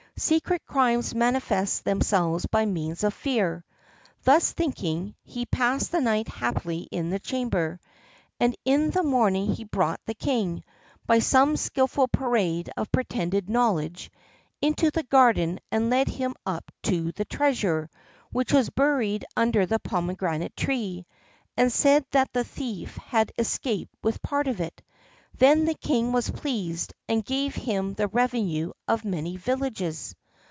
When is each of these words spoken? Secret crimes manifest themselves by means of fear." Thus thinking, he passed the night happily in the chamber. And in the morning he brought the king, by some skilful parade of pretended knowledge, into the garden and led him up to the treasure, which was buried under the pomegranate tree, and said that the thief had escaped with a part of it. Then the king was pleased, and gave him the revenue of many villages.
Secret 0.17 0.63
crimes 0.67 1.15
manifest 1.15 1.83
themselves 1.83 2.45
by 2.45 2.63
means 2.63 3.03
of 3.03 3.11
fear." 3.11 3.65
Thus 4.23 4.51
thinking, 4.51 5.15
he 5.23 5.47
passed 5.47 5.91
the 5.91 5.99
night 5.99 6.27
happily 6.27 6.87
in 6.91 7.09
the 7.09 7.17
chamber. 7.17 7.79
And 8.39 8.55
in 8.63 8.91
the 8.91 9.01
morning 9.01 9.47
he 9.51 9.63
brought 9.63 9.99
the 10.05 10.13
king, 10.13 10.63
by 11.07 11.17
some 11.19 11.57
skilful 11.57 12.07
parade 12.07 12.69
of 12.77 12.91
pretended 12.91 13.49
knowledge, 13.49 14.11
into 14.61 14.91
the 14.91 15.01
garden 15.01 15.59
and 15.71 15.89
led 15.89 16.07
him 16.07 16.35
up 16.45 16.71
to 16.83 17.11
the 17.13 17.25
treasure, 17.25 17.89
which 18.31 18.53
was 18.53 18.69
buried 18.69 19.25
under 19.35 19.65
the 19.65 19.79
pomegranate 19.79 20.55
tree, 20.55 21.07
and 21.57 21.73
said 21.73 22.05
that 22.11 22.31
the 22.31 22.43
thief 22.43 22.95
had 22.97 23.31
escaped 23.39 23.95
with 24.03 24.17
a 24.17 24.19
part 24.19 24.47
of 24.47 24.61
it. 24.61 24.83
Then 25.37 25.65
the 25.65 25.73
king 25.73 26.11
was 26.11 26.29
pleased, 26.29 26.93
and 27.07 27.23
gave 27.25 27.55
him 27.55 27.93
the 27.95 28.09
revenue 28.09 28.73
of 28.87 29.05
many 29.05 29.37
villages. 29.37 30.13